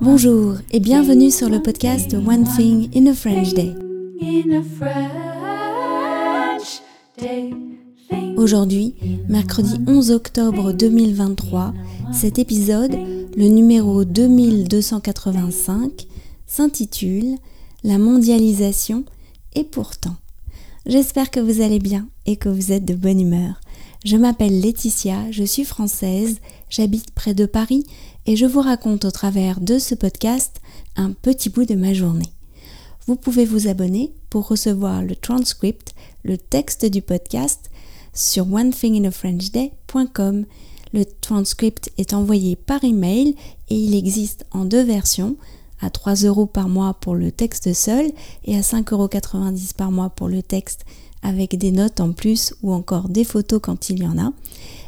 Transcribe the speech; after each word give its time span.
Bonjour 0.00 0.54
et 0.70 0.78
bienvenue 0.78 1.32
sur 1.32 1.48
le 1.48 1.60
podcast 1.60 2.14
One 2.14 2.46
Thing 2.56 2.88
in 2.94 3.06
a 3.06 3.12
French 3.12 3.54
Day. 3.54 3.74
Aujourd'hui, 8.36 8.94
mercredi 9.28 9.74
11 9.86 10.12
octobre 10.12 10.72
2023, 10.72 11.74
cet 12.12 12.38
épisode, 12.38 12.96
le 13.36 13.48
numéro 13.48 14.04
2285, 14.04 16.06
s'intitule 16.46 17.34
La 17.82 17.98
mondialisation 17.98 19.04
et 19.54 19.64
pourtant. 19.64 20.14
J'espère 20.86 21.30
que 21.30 21.40
vous 21.40 21.60
allez 21.60 21.80
bien 21.80 22.08
et 22.26 22.36
que 22.36 22.48
vous 22.48 22.72
êtes 22.72 22.84
de 22.84 22.94
bonne 22.94 23.20
humeur. 23.20 23.60
Je 24.02 24.16
m'appelle 24.16 24.60
Laetitia, 24.60 25.30
je 25.30 25.44
suis 25.44 25.64
française, 25.64 26.38
j'habite 26.70 27.10
près 27.10 27.34
de 27.34 27.44
Paris 27.44 27.84
et 28.24 28.34
je 28.34 28.46
vous 28.46 28.62
raconte 28.62 29.04
au 29.04 29.10
travers 29.10 29.60
de 29.60 29.78
ce 29.78 29.94
podcast 29.94 30.62
un 30.96 31.12
petit 31.12 31.50
bout 31.50 31.66
de 31.66 31.74
ma 31.74 31.92
journée. 31.92 32.32
Vous 33.06 33.16
pouvez 33.16 33.44
vous 33.44 33.68
abonner 33.68 34.14
pour 34.30 34.48
recevoir 34.48 35.02
le 35.02 35.14
transcript, 35.14 35.92
le 36.24 36.38
texte 36.38 36.86
du 36.86 37.02
podcast 37.02 37.70
sur 38.14 38.50
onethinginafrenchday.com. 38.50 40.46
Le 40.94 41.04
transcript 41.04 41.92
est 41.98 42.14
envoyé 42.14 42.56
par 42.56 42.82
email 42.84 43.36
et 43.68 43.76
il 43.76 43.94
existe 43.94 44.46
en 44.50 44.64
deux 44.64 44.82
versions, 44.82 45.36
à 45.80 45.90
3 45.90 46.14
euros 46.24 46.46
par 46.46 46.68
mois 46.68 46.94
pour 46.94 47.14
le 47.14 47.32
texte 47.32 47.72
seul 47.72 48.10
et 48.44 48.56
à 48.56 48.60
5,90 48.60 48.92
euros 48.92 49.08
par 49.76 49.90
mois 49.90 50.10
pour 50.10 50.28
le 50.28 50.42
texte 50.42 50.84
avec 51.22 51.58
des 51.58 51.70
notes 51.70 52.00
en 52.00 52.12
plus 52.12 52.54
ou 52.62 52.72
encore 52.72 53.08
des 53.08 53.24
photos 53.24 53.60
quand 53.62 53.90
il 53.90 54.02
y 54.02 54.06
en 54.06 54.18
a. 54.18 54.32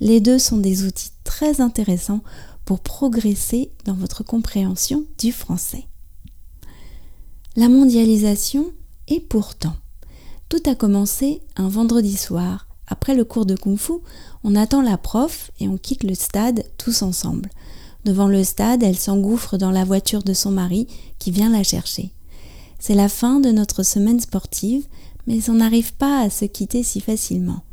Les 0.00 0.20
deux 0.20 0.38
sont 0.38 0.58
des 0.58 0.84
outils 0.84 1.10
très 1.24 1.60
intéressants 1.60 2.22
pour 2.64 2.80
progresser 2.80 3.70
dans 3.84 3.94
votre 3.94 4.24
compréhension 4.24 5.04
du 5.18 5.32
français. 5.32 5.86
La 7.54 7.68
mondialisation 7.68 8.66
et 9.08 9.20
pourtant. 9.20 9.76
Tout 10.48 10.62
a 10.66 10.74
commencé 10.74 11.42
un 11.56 11.68
vendredi 11.68 12.16
soir. 12.16 12.66
Après 12.88 13.14
le 13.14 13.24
cours 13.24 13.46
de 13.46 13.56
kung 13.56 13.78
fu, 13.78 13.94
on 14.44 14.54
attend 14.54 14.82
la 14.82 14.98
prof 14.98 15.50
et 15.58 15.68
on 15.68 15.76
quitte 15.76 16.04
le 16.04 16.14
stade 16.14 16.64
tous 16.76 17.02
ensemble. 17.02 17.50
Devant 18.06 18.28
le 18.28 18.44
stade, 18.44 18.84
elle 18.84 18.96
s'engouffre 18.96 19.58
dans 19.58 19.72
la 19.72 19.84
voiture 19.84 20.22
de 20.22 20.32
son 20.32 20.52
mari 20.52 20.86
qui 21.18 21.32
vient 21.32 21.50
la 21.50 21.64
chercher. 21.64 22.12
C'est 22.78 22.94
la 22.94 23.08
fin 23.08 23.40
de 23.40 23.50
notre 23.50 23.82
semaine 23.82 24.20
sportive, 24.20 24.86
mais 25.26 25.50
on 25.50 25.54
n'arrive 25.54 25.92
pas 25.94 26.20
à 26.20 26.30
se 26.30 26.44
quitter 26.44 26.84
si 26.84 27.00
facilement. 27.00 27.64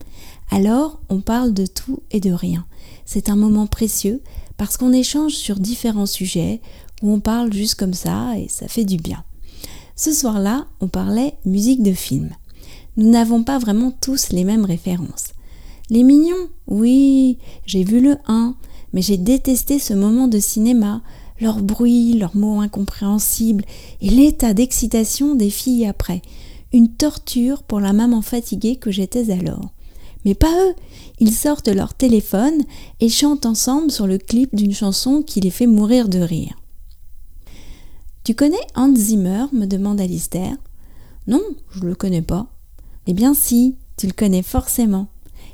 Alors, 0.50 1.00
on 1.10 1.22
parle 1.22 1.54
de 1.54 1.68
tout 1.68 2.00
et 2.10 2.20
de 2.20 2.32
rien. 2.32 2.66
C'est 3.06 3.30
un 3.30 3.36
moment 3.36 3.68
précieux 3.68 4.24
parce 4.58 4.76
qu'on 4.76 4.92
échange 4.92 5.34
sur 5.34 5.60
différents 5.60 6.08
sujets, 6.08 6.62
où 7.04 7.14
on 7.14 7.20
parle 7.20 7.54
juste 7.54 7.76
comme 7.76 7.94
ça 7.94 8.36
et 8.36 8.48
ça 8.48 8.68
fait 8.68 8.86
du 8.86 8.98
bien. 8.98 9.24
Ce 9.96 10.12
soir-là, 10.12 10.66
on 10.82 10.88
parlait 10.88 11.36
musique 11.46 11.84
de 11.84 11.94
film. 11.94 12.32
Nous 12.98 13.08
n'avons 13.08 13.44
pas 13.44 13.60
vraiment 13.60 13.92
tous 14.02 14.32
les 14.32 14.46
mêmes 14.46 14.66
références. 14.66 15.34
Les 15.92 16.02
mignons, 16.02 16.50
oui, 16.66 17.38
j'ai 17.68 17.84
vu 17.84 18.00
le 18.00 18.18
1, 18.26 18.56
mais 18.94 19.02
j'ai 19.02 19.18
détesté 19.18 19.80
ce 19.80 19.94
moment 19.94 20.28
de 20.28 20.40
cinéma, 20.40 21.02
leur 21.42 21.62
bruit, 21.62 22.14
leurs 22.14 22.36
mots 22.36 22.62
incompréhensibles 22.62 23.66
et 24.02 24.10
l'état 24.10 24.54
d'excitation 24.54 25.36
des 25.36 25.50
filles 25.50 25.86
après 25.86 26.22
une 26.74 26.90
torture 26.90 27.64
pour 27.64 27.80
la 27.80 27.94
maman 27.94 28.22
fatiguée 28.22 28.76
que 28.76 28.92
j'étais 28.92 29.32
alors. 29.32 29.72
Mais 30.26 30.34
pas 30.36 30.54
eux, 30.66 30.74
ils 31.20 31.34
sortent 31.34 31.68
leur 31.68 31.94
téléphone 31.94 32.64
et 33.00 33.10
chantent 33.10 33.46
ensemble 33.46 33.92
sur 33.92 34.08
le 34.08 34.18
clip 34.18 34.56
d'une 34.56 34.74
chanson 34.74 35.22
qui 35.22 35.40
les 35.40 35.52
fait 35.52 35.68
mourir 35.68 36.10
de 36.10 36.20
rire. 36.20 36.58
Tu 38.24 38.34
connais 38.34 38.56
Hans 38.76 38.96
Zimmer 38.96 39.46
me 39.52 39.66
demande 39.66 40.02
Alistair. 40.02 40.56
Non, 41.28 41.44
je 41.72 41.82
le 41.82 41.94
connais 41.94 42.22
pas. 42.22 42.48
Eh 43.06 43.14
bien 43.14 43.34
si, 43.34 43.76
tu 43.98 44.08
le 44.08 44.14
connais 44.14 44.44
forcément. 44.44 45.08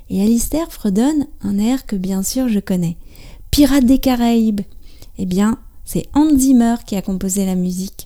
Et 0.09 0.21
Alistair 0.21 0.71
fredonne 0.71 1.27
un 1.41 1.57
air 1.57 1.85
que 1.85 1.95
bien 1.95 2.23
sûr 2.23 2.47
je 2.49 2.59
connais. 2.59 2.97
Pirates 3.51 3.85
des 3.85 3.99
Caraïbes. 3.99 4.61
Eh 5.17 5.25
bien, 5.25 5.59
c'est 5.85 6.07
Hans 6.13 6.35
Zimmer 6.37 6.75
qui 6.85 6.95
a 6.95 7.01
composé 7.01 7.45
la 7.45 7.55
musique. 7.55 8.05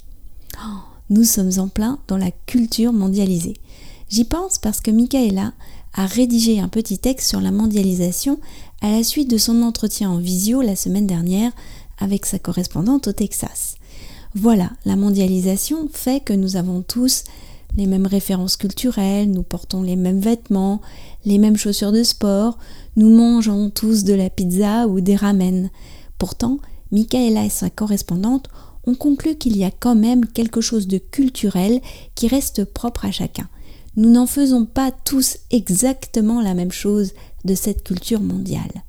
Oh, 0.58 0.80
nous 1.10 1.24
sommes 1.24 1.52
en 1.58 1.68
plein 1.68 2.00
dans 2.08 2.18
la 2.18 2.32
culture 2.32 2.94
mondialisée. 2.94 3.56
J'y 4.10 4.26
pense 4.26 4.58
parce 4.58 4.82
que 4.82 4.92
Michaela 4.92 5.54
a 5.94 6.06
rédigé 6.06 6.60
un 6.60 6.68
petit 6.68 6.98
texte 6.98 7.30
sur 7.30 7.42
la 7.42 7.52
mondialisation 7.52 8.40
à 8.82 8.92
la 8.92 9.04
suite 9.04 9.30
de 9.30 9.38
son 9.38 9.62
entretien 9.62 10.10
en 10.10 10.18
visio 10.18 10.62
la 10.62 10.76
semaine 10.76 11.08
dernière 11.08 11.52
avec 12.00 12.26
sa 12.26 12.40
correspondante 12.40 13.08
au 13.08 13.14
Texas. 13.14 13.76
Voilà, 14.36 14.72
la 14.86 14.96
mondialisation 14.96 15.88
fait 15.92 16.24
que 16.24 16.34
nous 16.34 16.56
avons 16.56 16.82
tous 16.82 17.24
les 17.76 17.88
mêmes 17.88 18.08
références 18.08 18.58
culturelles, 18.58 19.32
nous 19.32 19.44
portons 19.44 19.82
les 19.82 19.96
mêmes 19.96 20.20
vêtements, 20.20 20.82
les 21.26 21.38
mêmes 21.38 21.58
chaussures 21.58 21.92
de 21.92 22.04
sport, 22.04 22.58
nous 22.96 23.10
mangeons 23.10 23.70
tous 23.70 24.04
de 24.04 24.14
la 24.14 24.30
pizza 24.30 24.88
ou 24.88 25.02
des 25.02 25.16
ramen. 25.16 25.70
Pourtant, 26.18 26.60
Michaela 26.92 27.46
et 27.46 27.50
sa 27.50 27.70
correspondante 27.70 28.50
on 28.86 28.96
conclut 28.96 29.36
qu'il 29.36 29.56
y 29.58 29.64
a 29.64 29.72
quand 29.72 29.96
même 29.96 30.26
quelque 30.26 30.62
chose 30.62 30.88
de 30.88 30.98
culturel 30.98 31.82
qui 32.16 32.28
reste 32.28 32.66
propre 32.66 33.06
à 33.06 33.12
chacun. 33.12 33.48
Nous 33.96 34.10
n'en 34.10 34.26
faisons 34.26 34.66
pas 34.66 34.92
tous 34.92 35.38
exactement 35.52 36.42
la 36.42 36.54
même 36.54 36.72
chose 36.72 37.14
de 37.46 37.56
cette 37.56 37.84
culture 37.84 38.22
mondiale. 38.22 38.84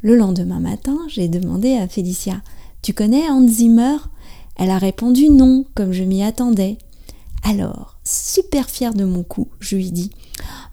Le 0.00 0.16
lendemain 0.16 0.60
matin, 0.60 0.96
j'ai 1.08 1.28
demandé 1.28 1.76
à 1.76 1.88
Félicia 1.88 2.40
Tu 2.82 2.94
connais 2.94 3.28
Hans 3.28 3.46
Zimmer? 3.46 3.96
Elle 4.56 4.70
a 4.70 4.78
répondu 4.78 5.28
non, 5.28 5.66
comme 5.74 5.92
je 5.92 6.04
m'y 6.04 6.22
attendais. 6.22 6.78
Alors, 7.48 7.96
super 8.02 8.68
fière 8.68 8.92
de 8.92 9.04
mon 9.04 9.22
coup, 9.22 9.46
je 9.60 9.76
lui 9.76 9.92
dis 9.92 10.10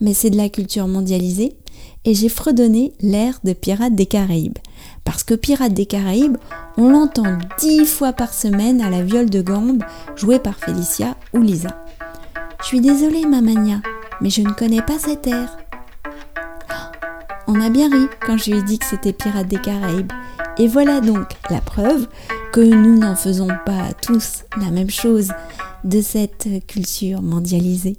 Mais 0.01 0.15
c'est 0.15 0.31
de 0.31 0.37
la 0.37 0.49
culture 0.49 0.87
mondialisée 0.87 1.55
et 2.03 2.15
j'ai 2.15 2.29
fredonné 2.29 2.93
l'air 2.99 3.39
de 3.43 3.53
Pirates 3.53 3.93
des 3.93 4.07
Caraïbes. 4.07 4.57
Parce 5.03 5.23
que 5.23 5.35
Pirates 5.35 5.75
des 5.75 5.85
Caraïbes, 5.85 6.37
on 6.77 6.89
l'entend 6.89 7.37
dix 7.59 7.85
fois 7.85 8.11
par 8.11 8.33
semaine 8.33 8.81
à 8.81 8.89
la 8.89 9.03
viole 9.03 9.29
de 9.29 9.43
gambe 9.43 9.83
jouée 10.15 10.39
par 10.39 10.55
Félicia 10.55 11.15
ou 11.33 11.41
Lisa. 11.41 11.85
Je 12.61 12.65
suis 12.65 12.81
désolée, 12.81 13.27
Mamania, 13.27 13.79
mais 14.19 14.31
je 14.31 14.41
ne 14.41 14.51
connais 14.51 14.81
pas 14.81 14.97
cet 14.97 15.27
air. 15.27 15.55
On 17.45 17.61
a 17.61 17.69
bien 17.69 17.87
ri 17.87 18.07
quand 18.25 18.37
je 18.37 18.49
lui 18.49 18.57
ai 18.57 18.63
dit 18.63 18.79
que 18.79 18.85
c'était 18.85 19.13
Pirates 19.13 19.47
des 19.47 19.61
Caraïbes. 19.61 20.11
Et 20.57 20.67
voilà 20.67 21.01
donc 21.01 21.27
la 21.51 21.61
preuve 21.61 22.07
que 22.51 22.61
nous 22.61 22.97
n'en 22.97 23.15
faisons 23.15 23.49
pas 23.63 23.93
tous 24.01 24.43
la 24.57 24.71
même 24.71 24.89
chose 24.89 25.29
de 25.83 26.01
cette 26.01 26.49
culture 26.67 27.21
mondialisée. 27.21 27.97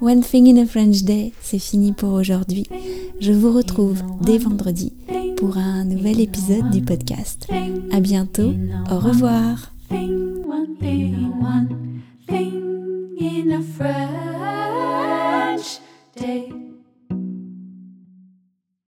One 0.00 0.20
Thing 0.20 0.48
in 0.48 0.62
a 0.62 0.66
French 0.66 1.02
Day, 1.02 1.32
c'est 1.40 1.58
fini 1.58 1.92
pour 1.92 2.12
aujourd'hui. 2.12 2.66
Je 3.20 3.32
vous 3.32 3.52
retrouve 3.52 4.02
dès 4.20 4.38
vendredi 4.38 4.92
pour 5.36 5.56
un 5.56 5.84
nouvel 5.84 6.20
épisode 6.20 6.70
du 6.70 6.82
podcast. 6.82 7.46
À 7.92 8.00
bientôt, 8.00 8.52
au 8.90 8.98
revoir. 8.98 9.72